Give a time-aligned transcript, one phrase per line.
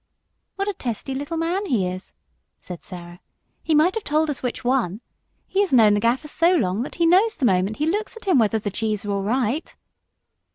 [0.55, 2.15] "What a testy little man he is!"
[2.59, 3.19] said Sarah;
[3.61, 4.99] "he might have told us which won.
[5.45, 8.25] He has known the Gaffer so long that he knows the moment he looks at
[8.25, 9.75] him whether the gees are all right."